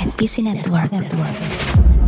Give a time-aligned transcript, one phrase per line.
[0.00, 0.92] and PC Network.
[0.92, 2.01] Network.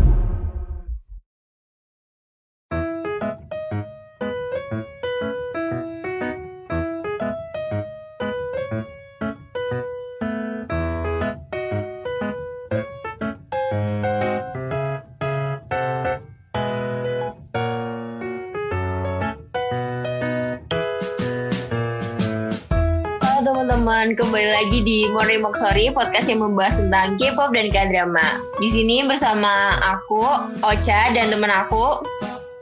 [24.04, 28.36] Teman-teman, kembali lagi di Morning Moksori, podcast yang membahas tentang K-pop dan K-drama.
[28.60, 30.20] Di sini bersama aku,
[30.60, 32.04] Ocha, dan teman aku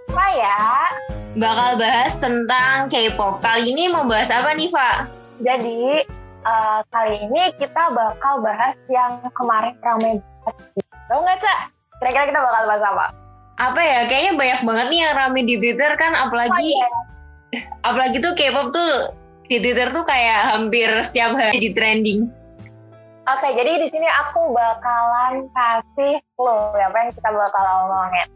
[0.07, 0.87] Saya,
[1.35, 3.43] bakal bahas tentang K-pop.
[3.43, 4.97] Kali ini mau bahas apa nih, Pak?
[5.43, 6.07] jadi
[6.47, 10.55] eh, kali ini kita bakal bahas yang kemarin ramai banget.
[11.11, 11.59] Tahu nggak, Cak?
[11.99, 13.07] Kira-kira kita bakal bahas apa?
[13.59, 14.07] Apa ya?
[14.07, 16.89] Kayaknya banyak banget nih yang rame di Twitter kan, apalagi Oh, iya.
[17.83, 19.22] apalagi tuh K-pop tuh
[19.53, 22.25] di Twitter tuh kayak hampir setiap hari di trending.
[23.23, 28.29] Oke, jadi di sini aku bakalan kasih clue ya, apa yang kita bakal ngomongin.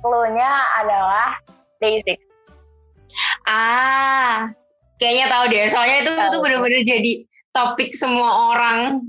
[0.00, 1.36] Clue-nya adalah
[1.78, 2.16] Day6.
[3.44, 4.50] Ah,
[4.96, 5.66] kayaknya tahu deh.
[5.68, 6.26] Soalnya itu Tahu.
[6.26, 7.12] itu bener-bener jadi
[7.52, 9.04] topik semua orang.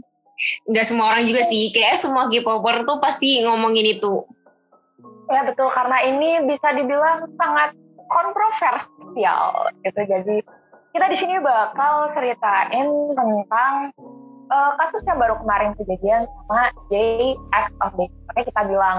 [0.67, 1.71] Nggak semua orang juga sih.
[1.73, 4.27] Kayak semua K-popper tuh pasti ngomongin itu.
[5.31, 7.71] Ya betul, karena ini bisa dibilang sangat
[8.11, 8.75] kontroversial
[9.81, 10.01] gitu.
[10.03, 10.37] Jadi
[10.91, 13.73] kita di sini bakal ceritain tentang
[14.51, 18.07] eh, kasus yang baru kemarin kejadian sama JX of Day.
[18.27, 18.97] Makanya kita bilang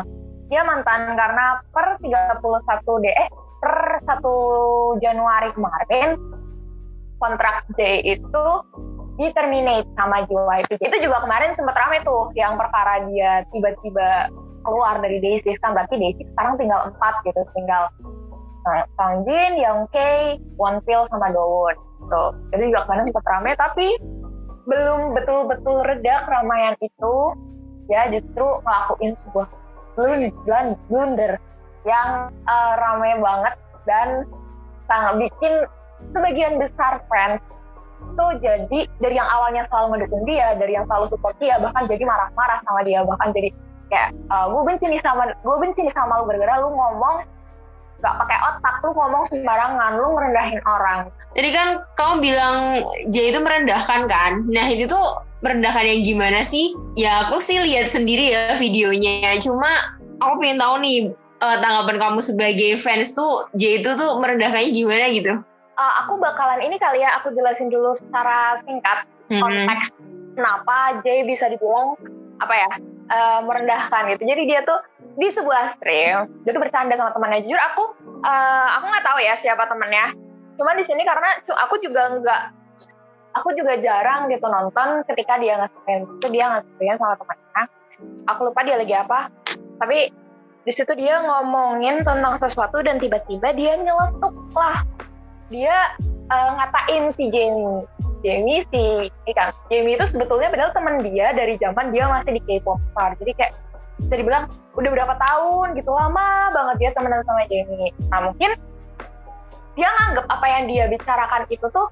[0.48, 3.28] dia mantan karena per 31 D eh
[3.62, 6.18] per 1 Januari kemarin
[7.22, 8.46] kontrak J itu
[9.20, 10.80] di terminate sama JYP.
[10.80, 14.32] Itu juga kemarin sempat rame tuh yang perkara dia tiba-tiba
[14.64, 17.92] keluar dari Day6 kan berarti Day6 sekarang tinggal empat gitu tinggal
[18.66, 22.24] uh, Songjin, Youngtae, Wonpil sama Dowoon gitu.
[22.54, 23.88] Jadi juga kemarin sempat rame tapi
[24.62, 27.14] belum betul-betul reda keramaian itu
[27.90, 29.46] ya justru ngelakuin sebuah
[29.98, 31.32] blun- blun- blunder
[31.82, 33.54] yang uh, rame banget
[33.90, 34.08] dan
[34.86, 35.52] sangat bikin
[36.14, 37.42] sebagian besar fans
[38.14, 42.02] tuh jadi dari yang awalnya selalu mendukung dia, dari yang selalu support dia, bahkan jadi
[42.02, 43.50] marah-marah sama dia, bahkan jadi
[43.88, 47.28] kayak gue benci nih sama gue benci nih sama lu gara-gara lu ngomong
[48.02, 51.06] gak pakai otak, lu ngomong sembarangan, lu merendahin orang.
[51.38, 52.56] Jadi kan kamu bilang
[53.06, 54.42] J itu merendahkan kan?
[54.50, 56.74] Nah itu tuh merendahkan yang gimana sih?
[56.98, 59.38] Ya aku sih lihat sendiri ya videonya.
[59.38, 59.70] Cuma
[60.18, 65.06] aku pengen tahu nih eh, tanggapan kamu sebagai fans tuh J itu tuh merendahkannya gimana
[65.14, 65.34] gitu?
[65.72, 69.40] Uh, aku bakalan ini kali ya, aku jelasin dulu secara singkat Hmm.
[69.40, 69.88] konteks
[70.36, 71.96] kenapa Jay bisa dibilang
[72.36, 72.70] apa ya
[73.08, 74.28] uh, merendahkan gitu.
[74.28, 74.76] Jadi dia tuh
[75.16, 77.44] di sebuah stream dia tuh bercanda sama temannya.
[77.44, 77.84] Jujur aku
[78.24, 80.16] uh, aku nggak tahu ya siapa temennya.
[80.56, 82.42] Cuma di sini karena aku juga nggak
[83.32, 87.62] aku juga jarang gitu nonton ketika dia nge-stream itu dia nge-stream sama temannya.
[88.28, 89.28] Aku lupa dia lagi apa.
[89.80, 89.98] Tapi
[90.62, 94.86] di situ dia ngomongin tentang sesuatu dan tiba-tiba dia nyeletuk lah.
[95.50, 95.74] Dia
[96.32, 97.84] uh, ngatain si Jamie.
[98.22, 102.42] Jamie si ini kan Jamie itu sebetulnya padahal teman dia dari zaman dia masih di
[102.46, 103.18] K-pop star.
[103.18, 103.52] Jadi kayak
[104.00, 107.92] bisa dibilang udah berapa tahun gitu lama banget dia temenan sama Jamie.
[108.08, 108.50] Nah mungkin
[109.72, 111.88] dia nganggep apa yang dia bicarakan itu tuh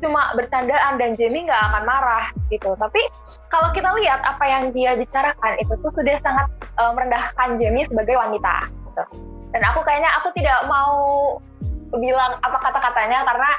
[0.00, 2.74] cuma bercandaan dan Jamie nggak akan marah gitu.
[2.78, 3.02] Tapi
[3.50, 8.14] kalau kita lihat apa yang dia bicarakan itu tuh sudah sangat eh, merendahkan Jamie sebagai
[8.18, 8.70] wanita.
[8.70, 9.04] Gitu.
[9.54, 10.94] Dan aku kayaknya aku tidak mau
[11.94, 13.50] bilang apa kata-katanya karena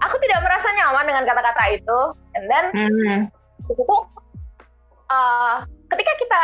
[0.00, 1.98] aku tidak merasa nyaman dengan kata-kata itu.
[2.32, 3.20] And then Hmm.
[3.68, 4.02] itu tuh
[5.12, 6.40] uh, ketika kita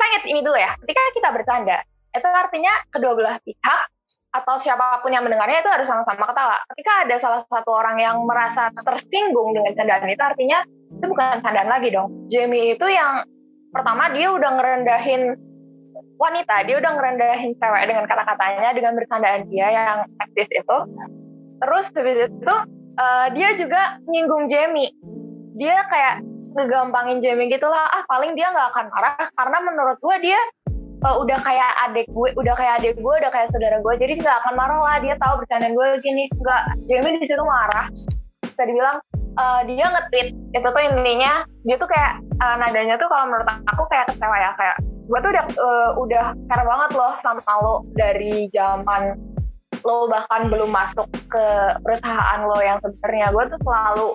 [0.00, 1.78] kita ingat ini dulu ya ketika kita bercanda
[2.16, 3.80] itu artinya kedua belah pihak
[4.32, 6.58] atau siapa pun yang mendengarnya itu harus sama-sama ketawa.
[6.72, 11.68] Ketika ada salah satu orang yang merasa tersinggung dengan candaan itu artinya itu bukan candaan
[11.68, 12.26] lagi dong.
[12.32, 13.28] Jamie itu yang
[13.70, 15.36] pertama dia udah ngerendahin
[16.18, 20.78] wanita dia udah ngerendahin cewek dengan kata-katanya dengan bercandaan dia yang seksis itu.
[21.60, 22.54] Terus habis itu
[22.96, 24.90] uh, dia juga nyinggung Jamie
[25.60, 26.24] dia kayak
[26.56, 27.84] ngegampangin Jamie gitu lah.
[27.92, 30.40] Ah paling dia nggak akan marah karena menurut gue dia
[31.04, 34.36] uh, udah kayak adik gue udah kayak adik gue udah kayak saudara gue jadi nggak
[34.40, 34.96] akan marah lah.
[35.04, 36.24] Dia tahu bercandaan gue gini.
[36.32, 37.92] Nggak Jamie di situ marah.
[38.40, 38.98] Bisa dibilang
[39.36, 40.28] uh, dia nge-tweet.
[40.56, 44.50] Itu tuh intinya dia tuh kayak uh, nadanya tuh kalau menurut aku kayak kecewa ya.
[44.56, 49.12] Kayak gue tuh udah uh, udah care banget loh sama lo dari zaman
[49.80, 51.44] lo bahkan belum masuk ke
[51.84, 53.28] perusahaan lo yang sebenarnya.
[53.28, 54.08] Gue tuh selalu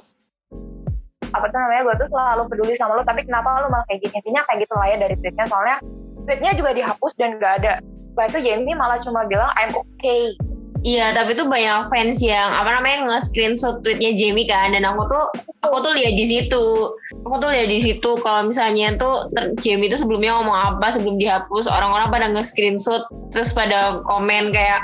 [1.36, 4.16] apa tuh namanya gue tuh selalu peduli sama lo tapi kenapa lo malah kayak gini?
[4.24, 5.78] Intinya kayak gitu lah ya dari tweetnya soalnya
[6.26, 7.74] tweetnya juga dihapus dan gak ada.
[8.16, 10.34] Setelah itu Jamie malah cuma bilang I'm okay.
[10.86, 15.26] Iya, tapi tuh banyak fans yang apa namanya nge-screenshot tweetnya Jamie kan, dan aku tuh
[15.66, 16.66] aku tuh lihat di situ,
[17.26, 19.26] aku tuh lihat di situ kalau misalnya tuh
[19.66, 23.02] Jamie tuh sebelumnya ngomong apa sebelum dihapus, orang-orang pada nge-screenshot
[23.34, 24.78] terus pada komen kayak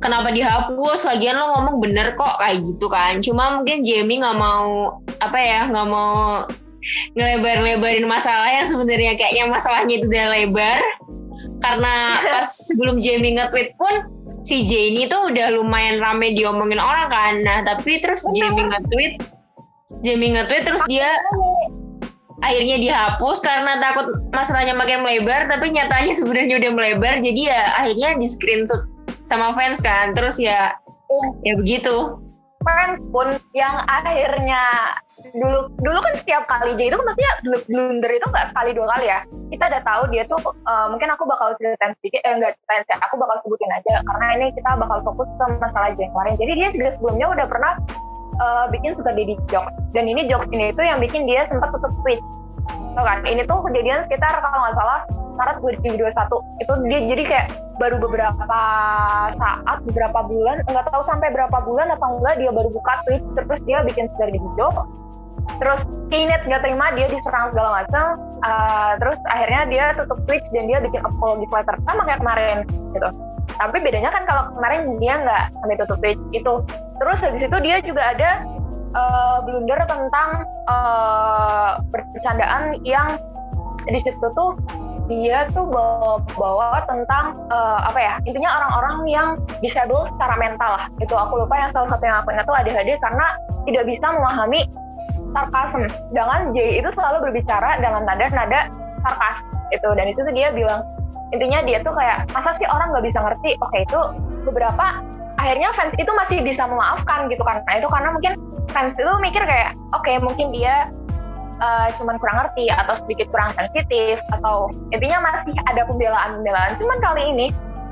[0.00, 3.18] kenapa dihapus, lagian lo ngomong bener kok kayak gitu kan.
[3.24, 6.44] Cuma mungkin Jamie nggak mau apa ya, nggak mau
[7.18, 10.80] ngelebar-lebarin masalah yang sebenarnya kayaknya masalahnya itu udah lebar.
[11.60, 13.94] Karena pas sebelum Jamie nge-tweet pun
[14.46, 17.34] si Jamie tuh udah lumayan rame diomongin orang kan.
[17.42, 19.14] Nah, tapi terus Jamie nge-tweet
[20.02, 21.10] Jamie nge-tweet terus dia
[22.44, 27.14] akhirnya dihapus karena takut masalahnya makin melebar tapi nyatanya sebenarnya udah melebar.
[27.18, 28.95] Jadi ya akhirnya di screenshot
[29.26, 30.78] sama fans kan terus ya
[31.42, 32.22] ya begitu.
[32.62, 34.94] Fans pun yang akhirnya
[35.34, 37.32] dulu dulu kan setiap kali jadi itu maksudnya
[37.66, 39.18] blunder itu nggak sekali dua kali ya.
[39.50, 43.14] Kita udah tahu dia tuh uh, mungkin aku bakal ceritain sedikit eh enggak ceritain aku
[43.18, 44.02] bakal sebutin aja.
[44.02, 47.72] Karena ini kita bakal fokus ke masalah yang kemarin jadi dia juga sebelumnya udah pernah
[48.42, 49.74] uh, bikin suka daddy jokes.
[49.94, 52.22] Dan ini jokes ini itu yang bikin dia sempat tutup tweet
[52.68, 53.18] Tuh kan?
[53.24, 55.00] Ini tuh kejadian sekitar kalau nggak salah
[55.36, 57.46] Maret 2021 itu dia jadi kayak
[57.76, 58.40] baru beberapa
[59.36, 63.60] saat beberapa bulan nggak tahu sampai berapa bulan atau enggak dia baru buka tweet terus
[63.68, 64.72] dia bikin dari video
[65.60, 68.04] terus Keynet nggak terima dia diserang segala macam
[68.42, 72.58] uh, terus akhirnya dia tutup Twitch dan dia bikin apology letter sama kayak kemarin
[72.96, 73.08] gitu.
[73.56, 76.52] Tapi bedanya kan kalau kemarin dia nggak sampai tutup Twitch itu
[76.98, 78.30] terus habis itu dia juga ada
[78.94, 83.18] uh, blunder tentang uh, bercandaan yang
[83.86, 84.58] di situ tuh
[85.06, 89.28] dia tuh bawa, bawa tentang uh, apa ya intinya orang-orang yang
[89.62, 92.90] disable secara mental lah itu aku lupa yang salah satu yang aku ingat tuh ADHD
[92.98, 93.26] karena
[93.70, 94.66] tidak bisa memahami
[95.34, 95.82] sarkasm.
[96.10, 98.70] Sedangkan J itu selalu berbicara dengan nada-nada
[99.04, 99.38] sarkas
[99.70, 100.82] itu dan itu tuh dia bilang
[101.34, 103.50] intinya dia tuh kayak masa sih orang nggak bisa ngerti?
[103.62, 104.00] Oke itu
[104.46, 105.02] beberapa
[105.42, 107.58] akhirnya fans itu masih bisa memaafkan gitu kan.
[107.66, 108.32] Nah itu karena mungkin
[108.70, 110.88] fans itu mikir kayak oke okay, mungkin dia
[111.58, 116.78] uh, cuman kurang ngerti atau sedikit kurang sensitif atau intinya masih ada pembelaan-pembelaan.
[116.78, 117.46] Cuman kali ini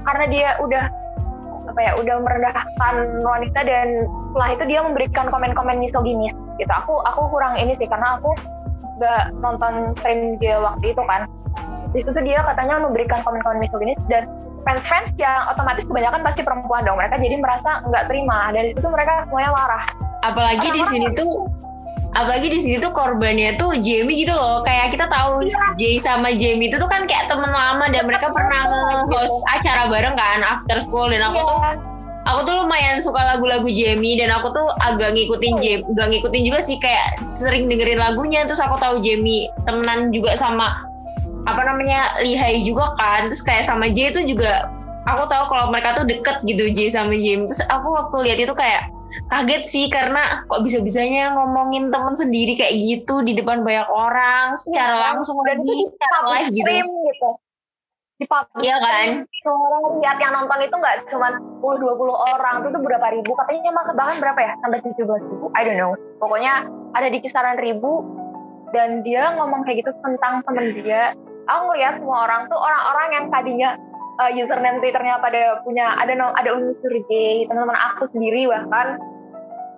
[0.04, 0.84] karena dia udah
[1.64, 3.88] apa ya udah merendahkan wanita dan
[4.30, 6.70] setelah itu dia memberikan komen-komen misoginis gitu.
[6.70, 8.30] Aku aku kurang ini sih karena aku
[9.02, 11.26] gak nonton stream dia waktu itu kan.
[11.94, 14.26] Di situ dia katanya memberikan komen-komen misoginis dan
[14.64, 16.96] fans-fans yang otomatis kebanyakan pasti perempuan dong.
[16.96, 18.50] Mereka jadi merasa nggak terima.
[18.50, 19.84] Dari situ mereka semuanya marah.
[20.24, 21.30] Apalagi di sini tuh
[22.14, 24.64] apalagi di sini tuh korbannya tuh Jamie gitu loh.
[24.64, 25.64] Kayak kita tahu ya.
[25.76, 28.60] Jay sama Jamie itu tuh kan kayak temen lama dan mereka pernah
[29.06, 31.06] nge-host acara bareng kan after school.
[31.12, 31.44] Dan aku ya.
[31.44, 31.60] tuh
[32.24, 36.60] aku tuh lumayan suka lagu-lagu Jamie dan aku tuh agak ngikutin Jamie, gak ngikutin juga
[36.64, 36.80] sih.
[36.80, 38.48] Kayak sering dengerin lagunya.
[38.48, 40.93] Terus aku tahu Jamie temenan juga sama
[41.44, 43.28] apa namanya Lihai juga kan.
[43.28, 44.68] Terus kayak sama J itu juga
[45.04, 48.54] aku tahu kalau mereka tuh deket gitu J sama Jamie terus aku waktu lihat itu
[48.56, 48.88] kayak
[49.30, 54.94] kaget sih karena kok bisa-bisanya ngomongin temen sendiri kayak gitu di depan banyak orang secara
[54.96, 56.70] ya, langsung dan lagi secara live gitu.
[56.74, 57.30] gitu.
[58.14, 59.26] Di publik iya kan?
[59.44, 63.30] orang lihat yang nonton itu nggak cuma 10 20 orang itu tuh berapa ribu?
[63.34, 64.52] Katanya bahkan berapa ya?
[64.62, 65.46] Sampai 17 ribu?
[65.58, 65.92] I don't know.
[66.22, 66.62] Pokoknya
[66.94, 68.06] ada di kisaran ribu
[68.70, 71.14] dan dia ngomong kayak gitu tentang temen dia
[71.48, 73.70] aku ngeliat semua orang tuh orang-orang yang tadinya
[74.20, 79.00] uh, username twitternya pada punya ada ada unsur J teman-teman aku sendiri bahkan.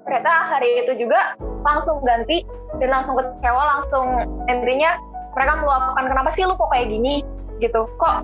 [0.06, 1.34] Ternyata hari itu juga
[1.66, 2.46] langsung ganti
[2.78, 4.06] dan langsung kecewa langsung
[4.46, 4.94] intinya
[5.34, 7.26] mereka meluapkan kenapa sih lu kok kayak gini?
[7.58, 7.90] Gitu.
[7.98, 8.16] Kok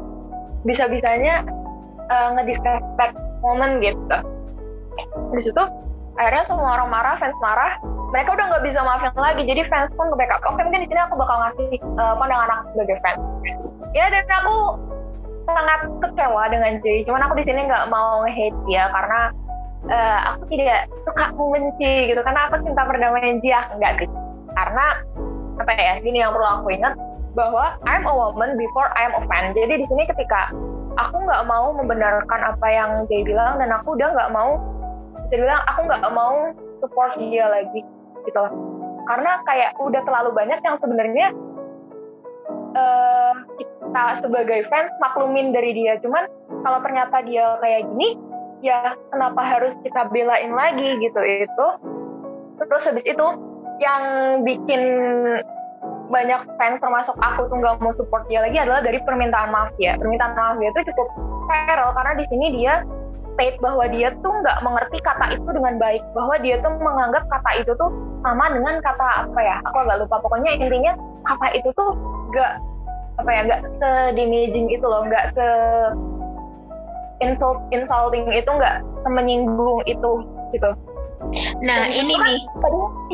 [0.62, 1.42] bisa-bisanya
[2.06, 4.18] uh, ngedisrespect momen gitu.
[5.34, 5.62] Di situ
[6.14, 7.82] akhirnya semua orang marah fans marah
[8.12, 9.42] mereka udah nggak bisa maafin lagi.
[9.49, 10.45] Jadi fans pun ke backup.
[10.45, 13.23] Oke mungkin di sini aku bakal ngasih uh, pandangan aku sebagai fans.
[13.97, 14.57] Ya dan aku
[15.49, 17.02] sangat kecewa dengan Jay.
[17.09, 19.21] Cuman aku di sini nggak mau hate dia karena
[19.88, 22.21] uh, aku tidak suka membenci gitu.
[22.21, 24.09] Karena aku cinta perdamaian dia enggak sih
[24.52, 24.87] karena
[25.57, 26.92] apa ya gini yang perlu aku ingat
[27.33, 29.57] bahwa I'm a woman before I'm a fan.
[29.57, 30.52] Jadi di sini ketika
[31.00, 34.61] aku nggak mau membenarkan apa yang dia bilang dan aku udah nggak mau
[35.33, 36.52] bisa bilang aku nggak mau
[36.85, 37.81] support dia lagi
[38.26, 38.52] gitu loh.
[39.07, 41.26] Karena kayak udah terlalu banyak yang sebenarnya
[42.76, 45.99] uh, kita sebagai fans maklumin dari dia.
[46.00, 46.25] Cuman
[46.62, 48.14] kalau ternyata dia kayak gini,
[48.62, 51.67] ya kenapa harus kita belain lagi gitu itu.
[52.62, 53.26] Terus habis itu
[53.83, 54.02] yang
[54.47, 54.83] bikin
[56.12, 59.99] banyak fans termasuk aku tuh nggak mau support dia lagi adalah dari permintaan maaf ya.
[59.99, 61.09] Permintaan maaf dia itu cukup
[61.50, 62.87] viral karena di sini dia
[63.34, 67.50] state bahwa dia tuh nggak mengerti kata itu dengan baik, bahwa dia tuh menganggap kata
[67.64, 67.90] itu tuh
[68.22, 69.56] sama dengan kata apa ya?
[69.70, 70.16] Aku agak lupa.
[70.22, 70.92] Pokoknya intinya
[71.24, 71.90] kata itu tuh
[72.32, 72.52] nggak
[73.20, 75.46] apa ya nggak sedamaging itu loh, nggak se
[77.22, 80.12] insult insulting itu nggak menyinggung itu
[80.50, 80.70] gitu
[81.62, 82.40] Nah Dan ini kan nih,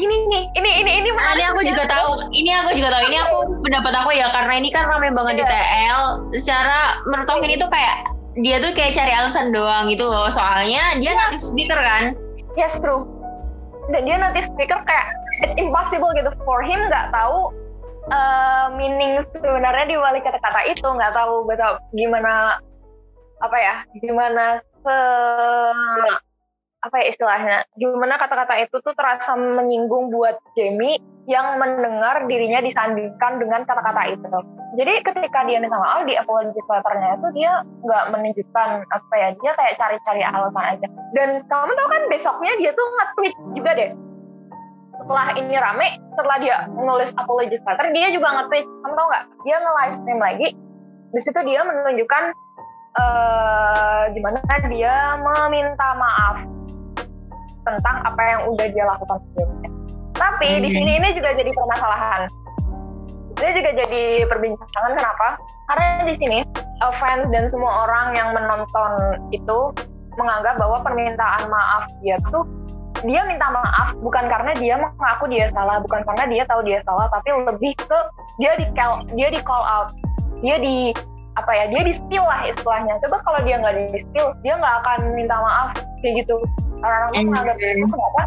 [0.00, 2.24] ini nih ini ini ini Nah, ini aku juga tahu.
[2.32, 3.02] Ini aku juga tahu.
[3.04, 5.52] Ini aku pendapat aku ya karena ini kan rame banget di Iya.
[5.52, 6.02] TL.
[6.40, 8.08] Secara menurut aku ini tuh kayak
[8.38, 10.30] dia tuh kayak cari alasan doang gitu loh.
[10.30, 11.18] Soalnya dia Iya.
[11.18, 12.14] native speaker kan.
[12.56, 13.06] yes true
[13.94, 17.54] dan dia nanti speaker kayak it's impossible gitu for him nggak tahu
[18.10, 22.58] uh, meaning sebenarnya di balik kata-kata itu nggak tahu betul gimana
[23.38, 24.98] apa ya gimana se
[26.78, 33.36] apa ya istilahnya gimana kata-kata itu tuh terasa menyinggung buat Jamie yang mendengar dirinya disandingkan
[33.36, 34.28] dengan kata-kata itu.
[34.80, 37.52] Jadi ketika dia minta maaf di apology letternya itu dia
[37.84, 40.86] nggak menunjukkan apa ya dia kayak cari-cari alasan aja.
[41.12, 43.90] Dan kamu tahu kan besoknya dia tuh nge-tweet juga deh.
[44.98, 48.64] Setelah ini rame setelah dia nulis apology letter dia juga nge-tweet.
[48.64, 49.24] Kamu tahu nggak?
[49.44, 50.48] Dia nge-live stream lagi.
[51.12, 52.24] Di situ dia menunjukkan
[52.98, 54.40] eh gimana
[54.72, 56.57] dia meminta maaf
[57.66, 59.70] tentang apa yang udah dia lakukan sebelumnya.
[60.18, 60.76] Tapi di Hmm.
[60.82, 62.22] sini ini juga jadi permasalahan.
[63.38, 65.28] Ini juga jadi perbincangan kenapa?
[65.70, 66.38] Karena di sini
[66.98, 68.92] fans dan semua orang yang menonton
[69.30, 69.58] itu
[70.18, 72.42] menganggap bahwa permintaan maaf dia tuh
[73.06, 77.06] dia minta maaf bukan karena dia mengaku dia salah bukan karena dia tahu dia salah
[77.14, 77.98] tapi lebih ke
[78.42, 79.94] dia di call dia di call out.
[80.42, 80.90] Dia di
[81.38, 82.98] apa ya dia di spill lah istilahnya.
[83.06, 86.42] Coba kalau dia nggak di spill dia nggak akan minta maaf kayak gitu
[86.82, 88.22] orang-orang tuh menganggap itu kenapa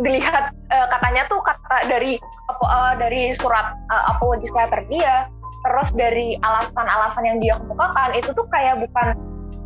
[0.00, 2.12] dilihat eh, katanya tuh kata dari
[2.50, 5.28] apa eh, dari surat uh, apology letter dia
[5.62, 9.14] terus dari alasan-alasan yang dia kemukakan itu tuh kayak bukan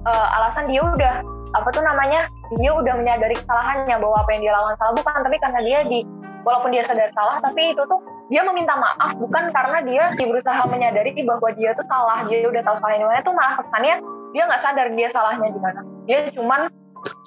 [0.04, 1.14] eh, alasan dia udah
[1.56, 2.28] apa tuh namanya
[2.60, 5.98] dia udah menyadari kesalahannya bahwa apa yang dia lakukan salah bukan tapi karena dia di
[6.44, 11.14] walaupun dia sadar salah tapi itu tuh dia meminta maaf bukan karena dia berusaha menyadari
[11.22, 13.94] bahwa dia tuh salah dia udah tahu salahnya di mana itu malah kesannya
[14.36, 15.80] dia nggak sadar dia salahnya di mana.
[16.04, 16.60] Dia cuman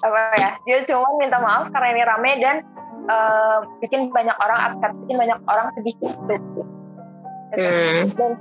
[0.00, 2.56] apa ya dia cuman minta maaf karena ini rame dan
[3.08, 6.62] eh, bikin banyak orang upset bikin banyak orang sedih gitu.
[7.50, 8.06] Hmm.
[8.14, 8.32] dan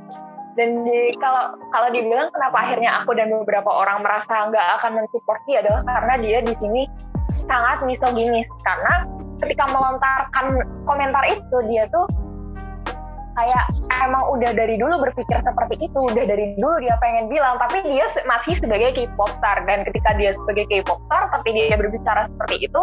[0.53, 5.39] dan di, kalau kalau dibilang kenapa akhirnya aku dan beberapa orang merasa nggak akan mensupport
[5.47, 6.83] dia adalah karena dia di sini
[7.29, 9.05] sangat misoginis karena
[9.39, 10.45] ketika melontarkan
[10.83, 12.09] komentar itu dia tuh
[13.39, 13.65] kayak
[14.03, 18.12] emang udah dari dulu berpikir seperti itu udah dari dulu dia pengen bilang tapi dia
[18.27, 19.63] masih sebagai K-pop star.
[19.63, 22.81] Dan ketika dia sebagai K-pop star tapi dia berbicara seperti itu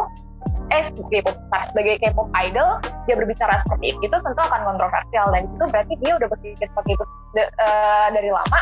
[0.73, 2.71] eh sebagai K-pop star sebagai K-pop idol
[3.05, 5.27] dia berbicara seperti itu tentu akan kontroversial.
[5.37, 7.05] Dan itu berarti dia udah berpikir seperti itu
[7.37, 8.61] de- eh, dari lama.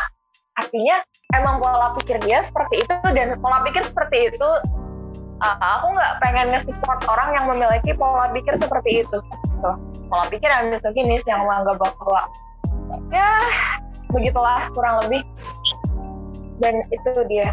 [0.58, 0.96] Artinya
[1.38, 4.50] emang pola pikir dia seperti itu dan pola pikir seperti itu
[5.42, 9.70] uh, aku nggak pengen nge-support orang yang memiliki pola pikir seperti itu gitu.
[10.08, 12.22] Pola pikir yang misoginis yang menganggap bahwa
[13.10, 13.30] ya
[14.12, 15.22] begitulah kurang lebih.
[16.62, 17.50] Dan itu dia.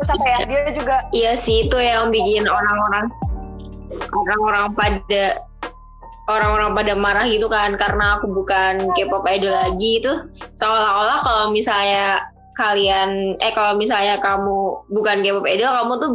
[0.00, 3.12] Terus apa ya dia juga Iya sih itu yang bikin orang-orang
[4.10, 5.24] orang-orang pada
[6.32, 10.12] orang-orang pada marah gitu kan karena aku bukan K-pop idol lagi itu.
[10.56, 12.24] Seolah-olah kalau misalnya
[12.56, 16.10] kalian eh kalau misalnya kamu bukan K-pop idol kamu tuh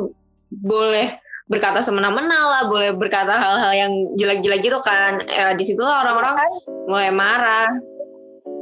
[0.49, 1.07] boleh
[1.47, 6.35] berkata semena-mena lah boleh berkata hal-hal yang jelek-jelek gitu kan eh, di situ orang-orang
[6.85, 7.71] mulai marah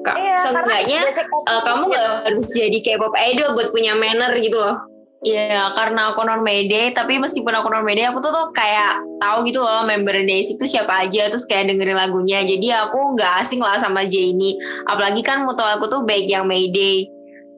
[0.05, 4.77] Kak, iya, seenggaknya eh, kamu nggak harus jadi K-pop idol buat punya manner gitu loh.
[5.25, 9.41] Iya, karena aku non mede, tapi meskipun aku non mede, aku tuh tuh kayak tahu
[9.49, 12.45] gitu loh member Daisy itu siapa aja, terus kayak dengerin lagunya.
[12.45, 14.53] Jadi aku nggak asing lah sama J ini.
[14.85, 17.09] Apalagi kan mutual aku tuh baik yang Mayday.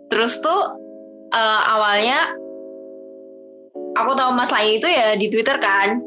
[0.07, 0.79] Terus tuh
[1.35, 2.31] eh, awalnya
[4.03, 5.97] aku tahu Mas lain itu ya di Twitter kan.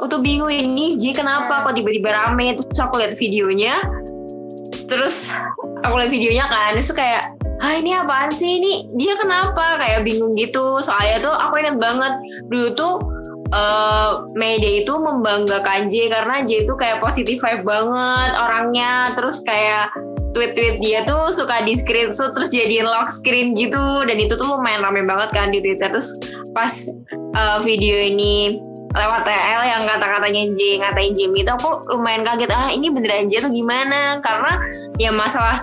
[0.00, 2.56] Aku tuh bingung ini J kenapa kok tiba-tiba rame?
[2.56, 3.84] Terus aku lihat videonya.
[4.88, 5.30] Terus
[5.84, 8.58] aku lihat videonya kan terus kayak ah ini apaan sih?
[8.58, 9.76] Ini dia kenapa?
[9.76, 10.80] Kayak bingung gitu.
[10.80, 12.12] Soalnya tuh aku ingat banget
[12.48, 12.94] dulu tuh
[13.50, 19.12] eh Mayday itu membanggakan J karena J itu kayak positif vibe banget orangnya.
[19.12, 19.92] Terus kayak
[20.30, 24.04] tweet-tweet dia tuh suka di screenshot terus jadiin lock screen gitu.
[24.06, 25.90] Dan itu tuh lumayan rame banget kan di Twitter.
[25.90, 26.16] Terus
[26.54, 26.72] pas
[27.12, 28.58] eh, video ini
[28.90, 32.50] lewat TL yang kata-katanya J ngatain Jamie itu aku lumayan kaget.
[32.50, 34.18] Ah ini beneran J tuh gimana?
[34.18, 34.58] Karena
[34.98, 35.54] ya masalah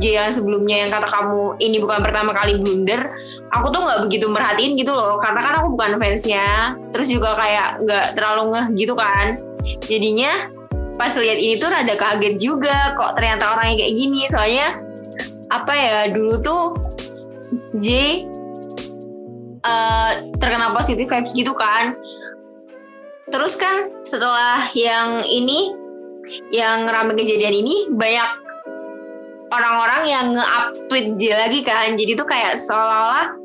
[0.00, 3.12] J yang sebelumnya yang kata kamu ini bukan pertama kali blunder
[3.52, 5.20] aku tuh nggak begitu merhatiin gitu loh.
[5.20, 6.72] Karena kan aku bukan fansnya.
[6.88, 9.36] Terus juga kayak nggak terlalu ngeh gitu kan.
[9.84, 10.59] Jadinya
[11.00, 14.20] pas lihat ini tuh rada kaget juga kok ternyata orangnya kayak gini.
[14.28, 14.76] Soalnya
[15.48, 16.64] apa ya dulu tuh
[17.80, 17.88] J
[19.64, 21.96] eh, terkena positif vibes gitu kan.
[23.32, 25.72] Terus kan setelah yang ini
[26.52, 28.30] yang rame kejadian ini banyak
[29.48, 31.96] orang-orang yang nge-up tweet J lagi kan.
[31.96, 33.39] Jadi tuh kayak seolah-olah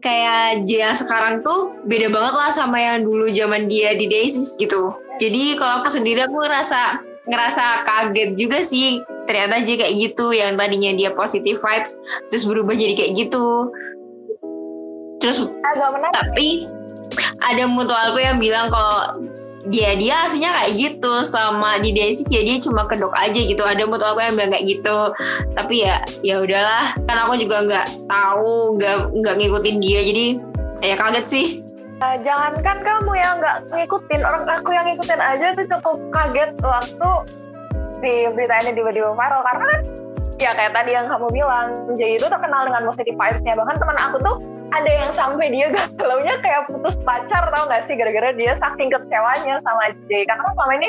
[0.00, 4.56] kayak J yang sekarang tuh beda banget lah sama yang dulu zaman dia di Daisies
[4.56, 4.96] gitu.
[5.20, 10.56] Jadi kalau aku sendiri aku ngerasa ngerasa kaget juga sih ternyata J kayak gitu yang
[10.56, 12.00] tadinya dia positive vibes
[12.32, 13.70] terus berubah jadi kayak gitu.
[15.20, 16.48] Terus agak menarik tapi
[17.44, 19.20] ada mutualku yang bilang kalau
[19.68, 21.12] dia dia aslinya kayak gitu.
[21.26, 23.60] Sama di Daisy ya dia cuma kedok aja gitu.
[23.60, 24.98] Ada mutualku yang bilang kayak gitu.
[25.52, 26.96] Tapi ya ya udahlah.
[27.04, 30.00] Kan aku juga nggak tahu nggak nggak ngikutin dia.
[30.00, 30.26] Jadi
[30.80, 31.46] ya kaget sih.
[32.00, 37.10] Uh, jangankan kamu yang nggak ngikutin orang aku yang ngikutin aja tuh cukup kaget waktu
[38.00, 39.42] si berita ini tiba-tiba viral.
[39.44, 39.80] Karena kan
[40.40, 43.52] ya kayak tadi yang kamu bilang Jay itu terkenal dengan positive vibes-nya.
[43.52, 44.36] Bahkan teman aku tuh
[44.70, 45.66] ada yang sampai dia
[45.98, 47.98] galaunya kayak putus pacar tau gak sih?
[47.98, 50.22] Gara-gara dia saking kecewanya sama Jay.
[50.26, 50.88] Karena selama ini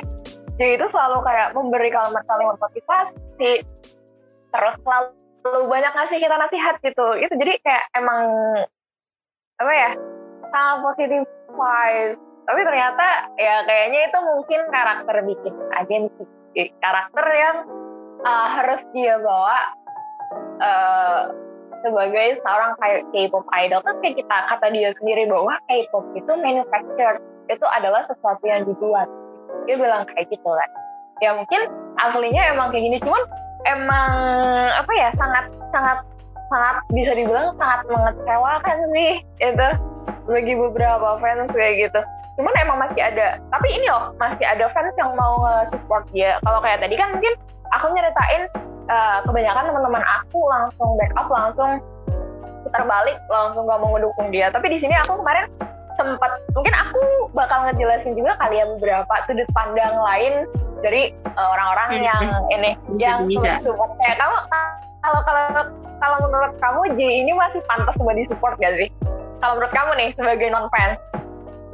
[0.61, 3.65] Jay itu selalu kayak memberi kalimat-kalimat motivasi
[4.51, 7.07] terus selalu, banyak ngasih kita nasihat gitu.
[7.17, 8.21] Itu jadi kayak emang
[9.57, 9.91] apa ya
[10.51, 12.15] sangat positif vibes.
[12.41, 13.07] Tapi ternyata
[13.39, 15.95] ya kayaknya itu mungkin karakter bikin aja
[16.83, 17.57] karakter yang
[18.27, 19.57] uh, harus dia bawa
[20.59, 21.31] uh,
[21.81, 22.71] sebagai seorang
[23.11, 23.81] K-pop idol.
[23.83, 27.19] Kan kayak kita kata dia sendiri bahwa K-pop itu manufactured
[27.49, 29.09] itu adalah sesuatu yang dibuat.
[29.67, 30.69] Dia bilang kayak gitu lah.
[31.21, 31.69] Ya mungkin
[32.01, 32.97] aslinya emang kayak gini.
[33.03, 33.23] Cuman
[33.69, 34.13] emang
[34.73, 35.97] apa ya sangat sangat
[36.49, 39.67] sangat bisa dibilang sangat mengecewakan sih itu
[40.27, 42.01] bagi beberapa fans kayak gitu.
[42.39, 43.37] Cuman emang masih ada.
[43.51, 46.39] Tapi ini loh masih ada fans yang mau support dia.
[46.41, 47.33] Kalau kayak tadi kan mungkin
[47.75, 48.43] aku nyeritain
[48.89, 51.71] uh, kebanyakan teman-teman aku langsung backup langsung
[52.65, 54.49] putar balik langsung gak mau mendukung dia.
[54.53, 55.45] Tapi di sini aku kemarin
[55.99, 60.47] sempat mungkin aku bakal ngejelasin juga kali ya beberapa sudut pandang lain
[60.81, 62.05] dari uh, orang-orang hmm.
[62.05, 63.51] yang ini bisa, yang bisa.
[63.61, 63.91] support.
[64.01, 64.37] Kayak kamu
[65.01, 65.43] kalau kalau
[66.01, 68.89] kalau menurut kamu J ini masih pantas buat disupport gak sih?
[69.41, 70.97] Kalau menurut kamu nih sebagai non fans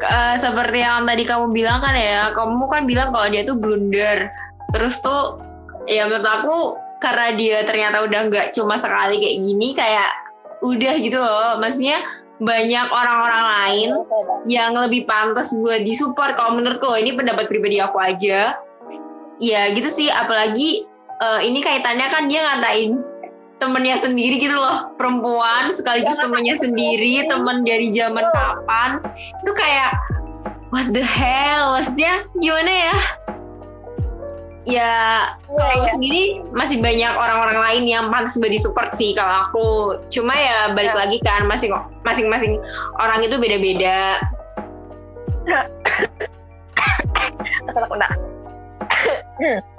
[0.03, 4.29] uh, seperti yang tadi kamu bilang kan ya kamu kan bilang kalau dia tuh blunder.
[4.75, 5.39] Terus tuh
[5.87, 6.55] ya menurut aku
[6.97, 10.09] karena dia ternyata udah nggak cuma sekali kayak gini kayak
[10.61, 11.61] udah gitu loh.
[11.61, 12.01] Maksudnya
[12.37, 13.89] banyak orang-orang lain
[14.45, 16.37] yang lebih pantas buat disupport.
[16.37, 18.57] Kalau menurutku ini pendapat pribadi aku aja.
[19.37, 20.09] Ya gitu sih.
[20.09, 20.85] Apalagi
[21.21, 22.97] uh, ini kaitannya kan dia ngatain
[23.57, 24.93] temennya sendiri gitu loh.
[24.97, 29.01] Perempuan sekaligus temennya sendiri temen dari zaman kapan.
[29.41, 29.93] Itu kayak
[30.69, 31.77] what the hell?
[31.77, 32.97] Maksudnya gimana ya
[34.67, 35.91] ya kalau ya.
[35.95, 39.67] sendiri masih banyak orang-orang lain yang pantas buat support sih kalau aku.
[40.11, 40.99] Cuma ya balik ya.
[40.99, 41.71] lagi kan masing
[42.03, 42.59] masing-masing
[42.99, 44.19] orang itu beda-beda.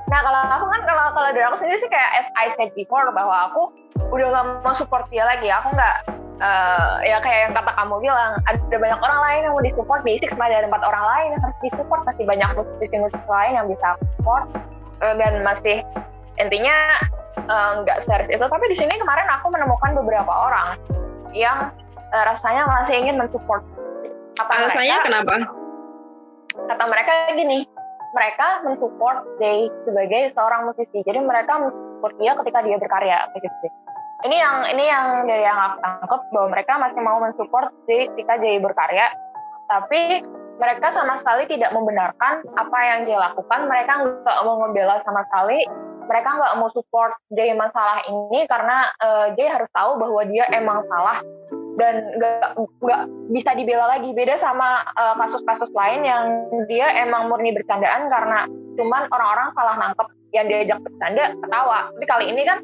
[0.09, 3.05] Nah kalau aku kan kalau kalau dari aku sendiri sih kayak as I said before
[3.12, 3.68] bahwa aku
[4.09, 5.53] udah gak mau support dia lagi.
[5.53, 5.96] Aku nggak
[6.40, 10.01] uh, ya kayak yang kata kamu bilang ada banyak orang lain yang mau disupport.
[10.01, 12.01] Basic masih ada empat orang lain yang harus disupport.
[12.09, 14.48] Masih banyak musisi-musisi lain yang bisa support
[15.02, 15.82] uh, dan masih
[16.38, 16.76] intinya
[17.82, 20.78] nggak uh, serius itu tapi di sini kemarin aku menemukan beberapa orang
[21.34, 21.72] yang
[22.12, 23.62] uh, rasanya masih ingin mensupport
[24.38, 25.34] kata alasannya kenapa
[26.58, 27.66] kata mereka gini
[28.12, 31.04] mereka mensupport Jay sebagai seorang musisi.
[31.04, 33.68] Jadi mereka mensupport dia ketika dia berkarya gitu.
[34.26, 38.34] Ini yang ini yang dari yang aku tangkap bahwa mereka masih mau mensupport Jay ketika
[38.42, 39.06] Jay berkarya,
[39.70, 40.24] tapi
[40.58, 43.70] mereka sama sekali tidak membenarkan apa yang dia lakukan.
[43.70, 43.92] Mereka
[44.26, 45.62] nggak mau membela sama sekali.
[46.10, 50.82] Mereka nggak mau support Jay masalah ini karena uh, Jay harus tahu bahwa dia emang
[50.90, 51.20] salah
[51.78, 56.24] dan nggak nggak bisa dibela lagi beda sama eh, kasus-kasus uh, lain yang
[56.66, 62.24] dia emang murni bercandaan karena cuman orang-orang salah nangkep yang diajak bercanda ketawa tapi kali
[62.34, 62.58] ini kan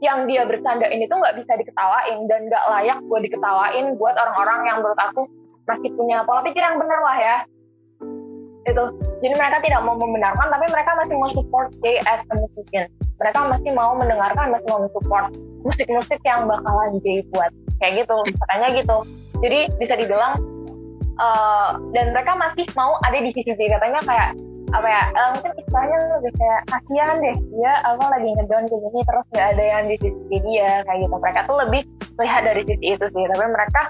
[0.00, 4.58] yang dia bercanda ini tuh nggak bisa diketawain dan nggak layak buat diketawain buat orang-orang
[4.64, 5.28] yang menurut aku
[5.64, 7.36] masih punya pola pikir yang benar lah ya.
[8.64, 8.84] Itu.
[9.20, 13.46] Jadi mereka tidak mau membenarkan tapi mereka masih mau support Jay as a musician mereka
[13.46, 15.26] masih mau mendengarkan masih mau mensupport
[15.62, 17.50] musik-musik yang bakalan Jay buat.
[17.82, 18.98] Kayak gitu katanya gitu.
[19.42, 20.34] Jadi bisa dibilang
[21.20, 24.30] uh, dan mereka masih mau ada di sisi katanya kayak
[24.74, 27.36] apa ya uh, mungkin istilahnya lebih kayak kasihan deh.
[27.54, 31.16] Dia apa lagi ngedown kayak gini terus nggak ada yang di sisi dia kayak gitu.
[31.16, 31.82] Mereka tuh lebih
[32.18, 33.24] lihat dari sisi itu sih.
[33.30, 33.82] Tapi mereka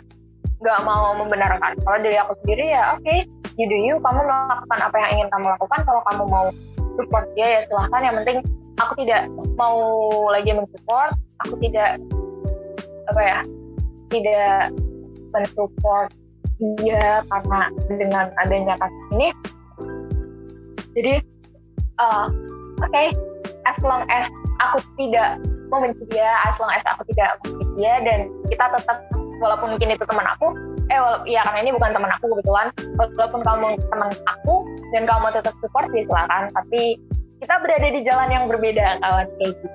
[0.64, 1.76] nggak mau membenarkan.
[1.84, 3.28] Kalau dari aku sendiri ya oke okay,
[3.60, 5.80] you do you kamu melakukan apa yang ingin kamu lakukan.
[5.84, 6.46] Kalau kamu mau
[6.96, 8.00] support dia ya silahkan.
[8.00, 8.38] Yang penting
[8.80, 9.22] aku tidak
[9.54, 9.76] mau
[10.32, 11.12] lagi mensupport
[11.44, 12.00] aku tidak
[13.12, 13.38] apa ya
[14.08, 14.72] tidak
[15.34, 16.08] mensupport
[16.78, 19.28] dia karena dengan adanya kasus ini.
[20.94, 21.14] Jadi
[21.98, 22.30] uh,
[22.80, 23.10] oke okay,
[23.66, 24.30] as long as
[24.62, 28.98] aku tidak membenci dia as long as aku tidak membenci dia dan kita tetap
[29.44, 30.56] walaupun mungkin itu teman aku
[30.88, 34.54] eh wala- ya karena ini bukan teman aku kebetulan walaupun kamu teman aku
[34.96, 36.42] dan kamu tetap support ya silakan.
[36.52, 36.82] Tapi
[37.44, 39.68] kita berada di jalan yang berbeda kawan kayak gitu.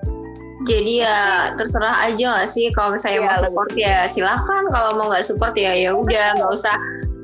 [0.67, 1.19] Jadi ya
[1.55, 5.55] terserah aja gak sih kalau misalnya Iya, mau support ya silahkan kalau mau nggak support
[5.55, 6.35] ya ya udah.
[6.35, 6.75] Nggak usah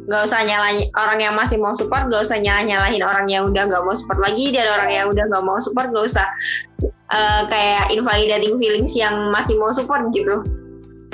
[0.06, 2.08] nggak usah nyalahin orang yang masih mau support.
[2.08, 4.56] Nggak usah nyalah nyalahin orang yang udah nggak mau support lagi.
[4.56, 6.28] Dan orang yang udah nggak mau support nggak usah
[7.12, 10.42] eh, kayak invalidating feelings yang masih mau support gitu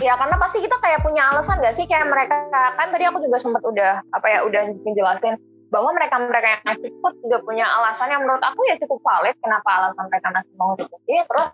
[0.02, 1.86] ya karena pasti kita kayak punya alasan gak sih?
[1.86, 5.38] Kayak mereka kan tadi aku juga sempat udah apa ya udah menjelasin
[5.72, 9.70] bahwa mereka mereka yang support juga punya alasan yang menurut aku ya cukup valid kenapa
[9.70, 11.24] alasan mereka masih mau dia.
[11.30, 11.48] Terus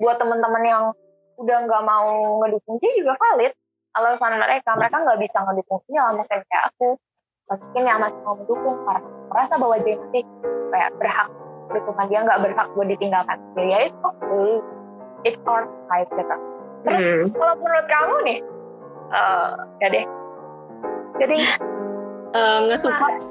[0.00, 0.82] buat teman-teman yang
[1.34, 3.52] udah nggak mau ngedukung dia juga valid.
[3.94, 6.88] Alasan mereka mereka nggak bisa ngedukung dia mungkin kayak aku.
[7.44, 10.20] Mungkin yang masih mau mendukung karena merasa bahwa dia nanti
[10.72, 11.28] kayak berhak
[11.74, 13.38] dukungan dia nggak berhak buat ditinggalkan.
[13.58, 14.08] Dia ya itu
[15.28, 16.53] it's our right gitu
[16.84, 17.22] Terus Hmm.
[17.32, 18.38] kalau menurut kamu nih,
[19.10, 19.48] eh
[19.80, 20.04] ya deh.
[21.16, 21.38] Jadi
[22.34, 23.30] Eh, nge-support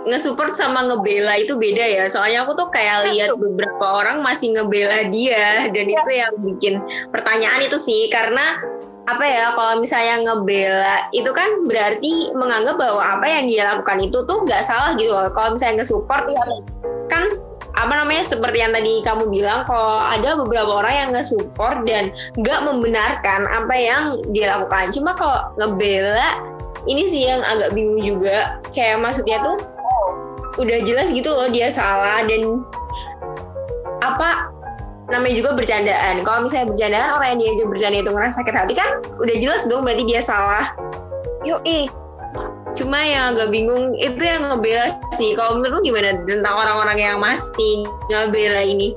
[0.00, 2.04] nge-support sama ngebela itu beda ya.
[2.10, 6.00] Soalnya aku tuh kayak lihat beberapa orang masih ngebela dia dan Iya.
[6.02, 6.74] itu yang bikin
[7.12, 8.58] pertanyaan itu sih karena
[9.04, 14.18] apa ya kalau misalnya ngebela itu kan berarti menganggap bahwa apa yang dia lakukan itu
[14.24, 15.30] tuh nggak salah gitu loh.
[15.30, 16.42] Kalau misalnya nge-support iya,
[17.06, 17.24] kan
[17.74, 22.60] apa namanya seperti yang tadi kamu bilang kalau ada beberapa orang yang nge-support dan nggak
[22.66, 24.02] membenarkan apa yang
[24.34, 24.90] dia lakukan.
[24.90, 26.42] Cuma kalau ngebela
[26.88, 28.58] ini sih yang agak bingung juga.
[28.74, 29.56] Kayak maksudnya tuh
[30.58, 32.60] udah jelas gitu loh dia salah dan
[34.02, 34.50] apa
[35.10, 36.22] namanya juga bercandaan.
[36.22, 39.82] Kalau misalnya bercandaan orang yang diajak bercanda itu ngerasa sakit hati kan udah jelas dong
[39.82, 40.74] berarti dia salah.
[41.46, 41.88] yoi.
[42.80, 45.36] Cuma yang agak bingung itu yang ngebela sih.
[45.36, 48.96] Kalau menurut lu gimana tentang orang-orang yang masih ngebela ini?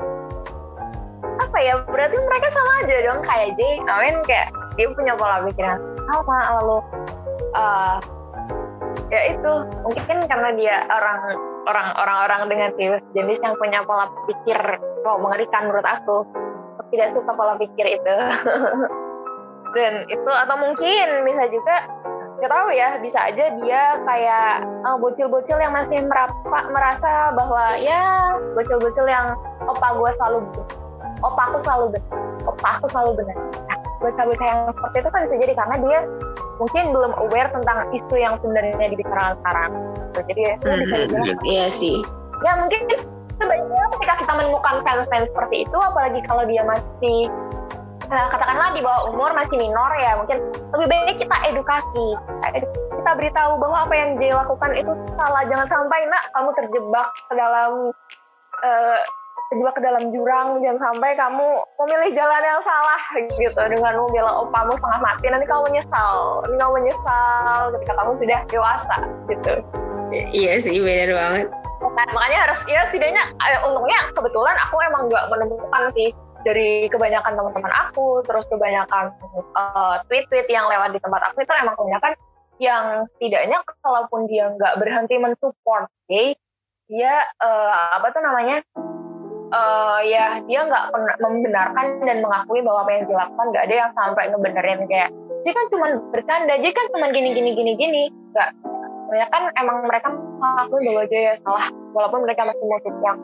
[1.43, 1.83] Apa ya?
[1.83, 3.75] Berarti mereka sama aja dong kayak Jay.
[3.91, 6.77] Amin kayak dia punya pola pikir yang sama lalu
[7.53, 7.97] eh
[9.13, 9.51] ya itu
[9.85, 11.21] mungkin karena dia orang
[11.69, 14.57] orang orang orang dengan virus jenis yang punya pola pikir
[15.05, 16.25] wow mengerikan menurut Aku
[16.89, 18.15] tidak suka pola pikir itu
[19.77, 21.75] dan itu atau mungkin bisa juga
[22.43, 28.35] nggak tahu ya bisa aja dia kayak eh, bocil-bocil yang masih merapa, merasa bahwa ya
[28.51, 29.31] bocil-bocil yang
[29.63, 30.67] opa gue selalu benar
[31.23, 32.11] opa aku selalu benar
[32.43, 33.37] opa aku selalu benar.
[33.71, 35.99] Nah bocah-bocah yang seperti itu kan bisa jadi karena dia
[36.59, 39.71] mungkin belum aware tentang isu yang sebenarnya dibicarakan sekarang.
[40.27, 41.97] Jadi ya itu bisa dibilang Iya sih.
[42.43, 42.81] ya mungkin
[43.39, 47.31] sebaiknya ketika kita menemukan fans-fans seperti itu apalagi kalau dia masih
[48.29, 50.37] katakanlah di bawah umur masih minor ya mungkin
[50.75, 52.07] lebih baik kita edukasi.
[52.17, 55.43] Kita, edu- kita beritahu bahwa apa yang dia lakukan itu salah.
[55.49, 57.71] Jangan sampai nak kamu terjebak ke dalam
[58.63, 58.99] eh,
[59.51, 60.47] terjebak ke dalam jurang.
[60.61, 61.47] Jangan sampai kamu
[61.81, 63.61] memilih jalan yang salah gitu.
[63.71, 66.15] Dengan membela opamu setengah mati nanti kamu menyesal.
[66.45, 68.97] Nanti kamu menyesal ketika kamu sudah dewasa
[69.31, 69.53] gitu.
[70.13, 71.47] Iya sih benar banget.
[71.83, 76.09] Nah, makanya harus ya setidaknya eh, untungnya kebetulan aku emang nggak menemukan sih
[76.43, 79.11] dari kebanyakan teman-teman aku terus kebanyakan
[79.55, 82.13] eh, tweet-tweet yang lewat di tempat aku itu emang kebanyakan
[82.61, 82.85] yang
[83.17, 86.37] setidaknya kalaupun dia nggak berhenti mensupport gay
[86.91, 88.61] dia eh, apa tuh namanya?
[89.53, 90.85] Eh, ya dia nggak
[91.21, 95.09] membenarkan dan mengakui bahwa apa yang dilakukan nggak ada yang sampai ngebenerin kayak
[95.43, 98.03] dia kan cuma bercanda dia kan cuma gini gini gini gini.
[98.33, 98.49] Nggak
[99.13, 100.09] banyak kan emang mereka
[100.41, 103.17] mengakui bahwa dia ya salah walaupun mereka masih mau support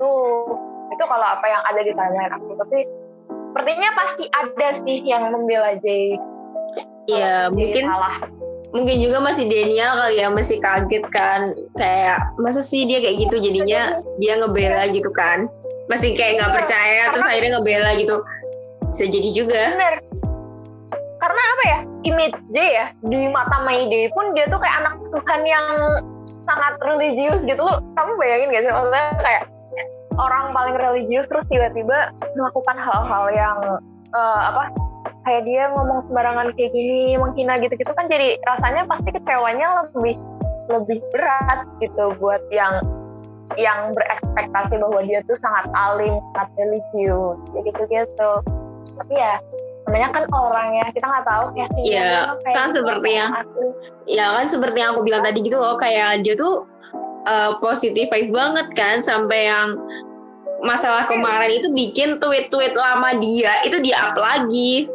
[0.00, 0.12] itu
[0.90, 2.54] itu kalau apa yang ada di timeline aku.
[2.58, 2.78] Tapi
[3.50, 6.18] sepertinya pasti ada sih yang membela Jay.
[7.10, 8.16] Iya mungkin salah.
[8.70, 11.50] mungkin juga masih Daniel kali ya masih kaget kan.
[11.74, 13.42] Kayak masa sih dia kayak gitu?
[13.42, 15.50] Jadinya dia ngebela gitu kan.
[15.90, 18.16] Masih kayak nggak Iya, percaya terus karena- akhirnya ngebela gitu.
[18.94, 19.62] Bisa jadi juga.
[19.74, 19.94] Bener.
[21.18, 21.78] Karena apa ya?
[22.00, 25.66] Image J ya di mata Mayday pun dia tuh kayak anak Tuhan yang
[26.46, 27.82] sangat religius gitu loh.
[27.92, 28.72] Kamu bayangin gak sih?
[28.72, 29.42] Maksudnya kayak
[30.20, 33.58] orang paling religius terus tiba-tiba melakukan hal-hal yang
[34.12, 34.68] eh, apa
[35.24, 40.16] kayak dia ngomong sembarangan kayak gini menghina gitu-gitu kan jadi rasanya pasti kecewanya lebih
[40.68, 42.78] lebih berat gitu buat yang
[43.58, 48.30] yang berekspektasi bahwa dia tuh sangat alim, sangat religius, kayak gitu-gitu.
[48.94, 49.34] Tapi ya
[49.90, 52.10] namanya kan orang ya kita nggak tahu ya sih Iya,
[52.54, 53.62] kan gitu, seperti yang- aku.
[54.06, 56.62] ya kan seperti yang aku bilang tadi gitu loh kayak dia tuh
[57.26, 59.74] uh, positif vibe banget kan sampai yang
[60.60, 64.88] masalah kemarin itu bikin tweet-tweet lama dia itu di up lagi.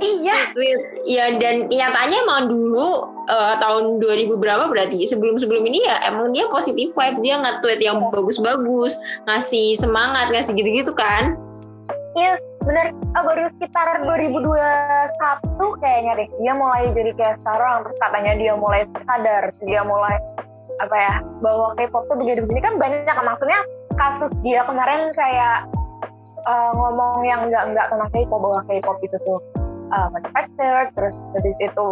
[0.00, 0.56] Iya.
[0.56, 6.08] Tweet ya dan nyatanya emang dulu uh, tahun 2000 berapa berarti sebelum sebelum ini ya
[6.08, 8.96] emang dia positif vibe dia nge-tweet yang bagus-bagus
[9.28, 11.36] ngasih semangat ngasih gitu-gitu kan?
[12.16, 12.96] Iya bener.
[13.12, 18.80] Uh, baru sekitar 2021 kayaknya deh dia mulai jadi kayak sekarang terus katanya dia mulai
[19.04, 20.16] sadar dia mulai
[20.80, 23.60] apa ya bahwa K-pop tuh begini-begini kan banyak maksudnya
[24.00, 25.68] kasus dia kemarin kayak
[26.48, 29.40] uh, ngomong yang enggak-enggak tentang K-pop bahwa K-pop itu tuh
[29.92, 31.86] uh, manufactured terus dari itu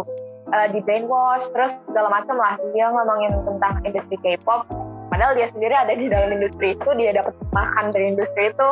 [0.49, 2.57] uh, di brainwash terus segala macam lah.
[2.73, 4.65] Dia ngomongin tentang industri K-pop.
[5.13, 8.69] Padahal dia sendiri ada di dalam industri itu dia dapat makan dari industri itu.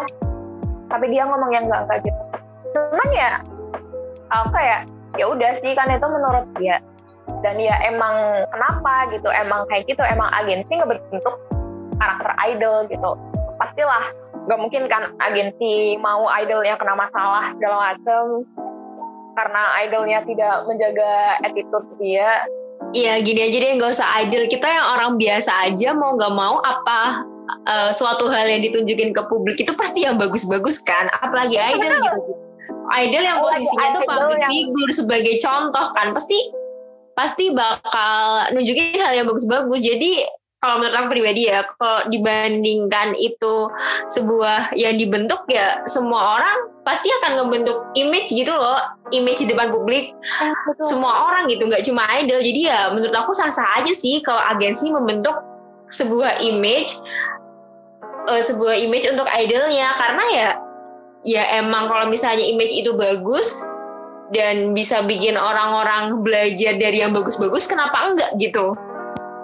[0.89, 2.23] Tapi dia ngomong yang enggak enggak gitu.
[2.73, 3.29] Cuman ya
[4.33, 4.77] apa ya
[5.15, 6.81] ya udah sih kan itu menurut dia.
[7.45, 11.37] Dan ya emang kenapa gitu emang kayak gitu emang agensi ngebentuk
[11.97, 13.11] karakter idol gitu
[13.67, 14.03] pastilah.
[14.47, 18.47] Nggak mungkin kan agensi mau idolnya kena masalah segala macem.
[19.35, 22.47] Karena idolnya tidak menjaga attitude dia.
[22.95, 24.47] Iya gini aja deh nggak usah idol.
[24.47, 27.27] Kita yang orang biasa aja mau nggak mau apa
[27.67, 31.11] uh, suatu hal yang ditunjukin ke publik itu pasti yang bagus-bagus kan?
[31.19, 32.19] Apalagi idol gitu.
[32.87, 34.51] Idol yang posisinya tuh public yang...
[34.55, 36.39] figure sebagai contoh kan pasti
[37.11, 39.83] pasti bakal nunjukin hal yang bagus-bagus.
[39.83, 40.23] Jadi
[40.57, 43.69] kalau menurut aku pribadi ya kalau dibandingkan itu
[44.09, 48.81] sebuah yang dibentuk ya semua orang pasti akan ngebentuk image gitu loh.
[49.13, 50.17] Image di depan publik.
[50.17, 52.41] Eh, semua orang gitu nggak cuma idol.
[52.41, 55.37] Jadi ya menurut aku sah-sah aja sih kalau agensi membentuk
[55.93, 56.97] sebuah image
[58.25, 59.93] uh, sebuah image untuk idolnya.
[59.93, 60.47] Karena ya
[61.21, 63.61] ya emang kalau misalnya image itu bagus
[64.33, 68.75] dan bisa bikin orang-orang belajar dari yang bagus-bagus kenapa enggak gitu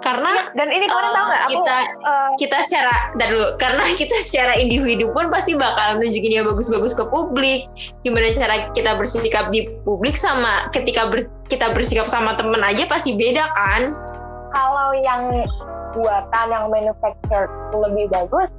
[0.04, 1.44] karena ya, dan ini kalian uh, tahu nggak?
[1.48, 6.44] Kita uh, kita secara dan dulu karena kita secara individu pun pasti bakal nunjukin yang
[6.44, 7.64] bagus-bagus ke publik.
[8.04, 13.16] Gimana cara kita bersikap di publik sama ketika ber, kita bersikap sama temen aja pasti
[13.16, 13.96] beda kan?
[14.52, 15.48] Kalau yang
[15.96, 18.52] buatan yang manufactured lebih bagus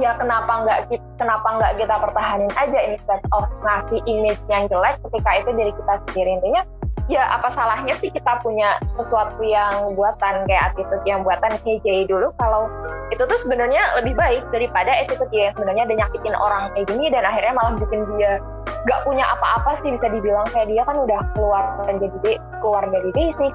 [0.00, 0.78] ya kenapa nggak
[1.20, 5.94] kenapa nggak kita pertahanin aja instead of ngasih image yang jelek ketika itu dari kita
[6.08, 6.30] sendiri?
[6.40, 6.62] Intinya
[7.10, 11.50] ya apa salahnya sih kita punya sesuatu yang buatan kayak attitude yang buatan?
[11.62, 12.70] KJ dulu kalau
[13.10, 17.22] itu tuh sebenarnya lebih baik daripada attitude yang sebenarnya ada nyakitin orang kayak gini dan
[17.26, 18.38] akhirnya malah bikin dia
[18.82, 20.46] nggak punya apa-apa sih bisa dibilang.
[20.54, 23.52] Kayak dia kan udah keluar dan jadi keluar dari basic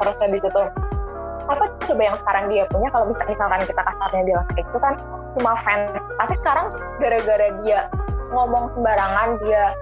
[0.00, 0.62] terus habis itu
[1.50, 2.88] apa coba yang sekarang dia punya?
[2.92, 4.94] Kalau bisa misalkan kita kasarnya bilang kayak itu kan
[5.36, 5.90] cuma fans.
[6.20, 6.66] Tapi sekarang
[7.00, 7.80] gara-gara dia
[8.30, 9.74] ngomong sembarangan dia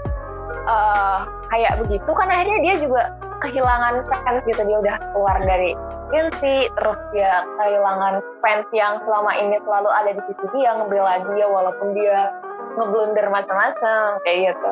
[0.69, 3.03] uh, kayak begitu kan akhirnya dia juga
[3.45, 4.61] kehilangan fans gitu.
[4.65, 5.73] Dia udah keluar dari
[6.09, 11.47] Insi terus dia kehilangan fans yang selama ini selalu ada di sisi dia ngebela dia
[11.47, 12.33] walaupun dia
[12.81, 14.71] ngeblunder macam-macam kayak gitu.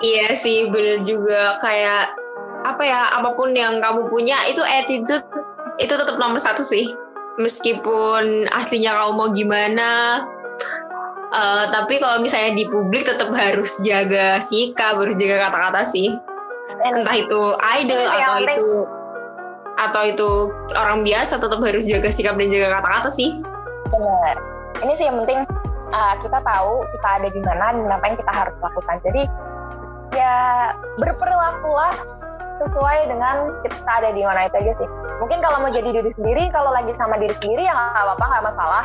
[0.00, 1.60] Iya sih bener juga.
[1.60, 2.16] Kayak
[2.64, 5.24] apa ya apa pun yang kamu punya itu attitude
[5.78, 6.88] itu tetap nomor satu sih.
[7.38, 10.24] Meskipun aslinya kamu mau gimana
[11.32, 16.12] uh, tapi kalau misalnya di publik tetap harus jaga sikap harus jaga kata-kata sih
[16.78, 17.40] entah itu
[17.80, 18.68] idol atau itu
[19.78, 20.28] atau itu
[20.74, 23.30] orang biasa tetap harus jaga sikap dan jaga kata-kata sih
[23.88, 24.36] benar
[24.84, 25.42] ini sih yang penting
[25.94, 29.22] uh, kita tahu kita ada di mana dan apa yang kita harus lakukan jadi
[30.16, 30.36] ya
[30.96, 31.94] berperilakulah
[32.58, 34.88] sesuai dengan kita ada di mana itu aja sih.
[35.22, 38.44] Mungkin kalau mau jadi diri sendiri, kalau lagi sama diri sendiri ya nggak apa-apa, nggak
[38.50, 38.84] masalah.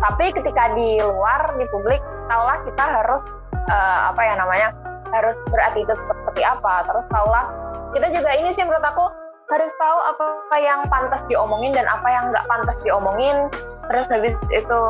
[0.00, 2.00] Tapi ketika di luar, di publik,
[2.32, 3.22] tahulah kita harus
[3.68, 4.68] uh, apa ya namanya,
[5.12, 6.88] harus berattitude seperti apa.
[6.88, 7.44] Terus tahulah
[7.92, 9.04] kita juga ini sih menurut aku
[9.50, 13.52] harus tahu apa yang pantas diomongin dan apa yang nggak pantas diomongin.
[13.90, 14.80] Terus habis itu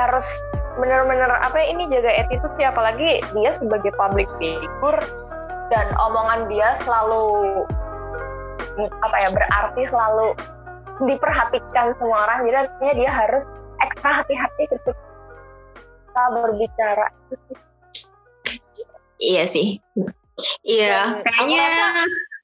[0.00, 0.26] harus
[0.80, 5.00] bener-bener apa ya, ini jaga attitude sih apalagi dia sebagai public figure
[5.68, 7.64] dan omongan dia selalu
[9.04, 10.28] apa ya berarti selalu
[11.04, 13.44] diperhatikan semua orang jadi artinya dia harus
[14.02, 17.06] ekstra hati-hati ketika berbicara
[19.22, 19.78] iya sih
[20.66, 21.66] iya dan kayaknya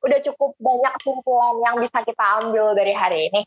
[0.07, 3.42] udah cukup banyak kesimpulan yang bisa kita ambil dari hari ini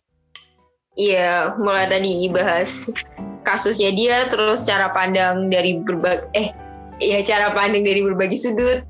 [1.00, 2.92] iya mulai tadi bahas
[3.48, 6.52] kasusnya dia terus cara pandang dari berbagai eh
[7.00, 8.84] ya cara pandang dari berbagai sudut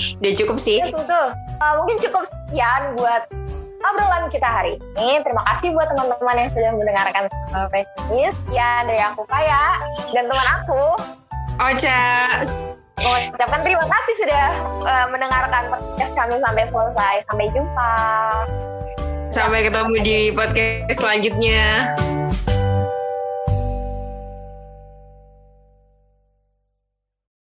[0.00, 0.80] Udah cukup sih.
[0.80, 1.26] Ya, betul.
[1.60, 3.22] Uh, mungkin cukup sekian buat
[3.84, 5.20] obrolan kita hari ini.
[5.24, 7.22] Terima kasih buat teman-teman yang sudah mendengarkan
[8.08, 8.22] sini.
[8.30, 9.80] Sekian dari aku Kaya
[10.12, 10.82] dan teman aku
[11.60, 12.00] Ocha.
[13.00, 14.46] Mengucapkan terima kasih sudah
[14.84, 17.14] uh, mendengarkan podcast kami sampai selesai.
[17.28, 17.92] Sampai jumpa.
[19.30, 21.96] Sampai ketemu di podcast selanjutnya.